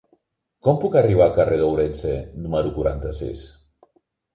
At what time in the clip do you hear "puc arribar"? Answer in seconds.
0.83-1.27